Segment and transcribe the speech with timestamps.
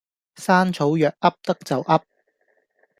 [0.37, 2.01] 山草藥噏得就噏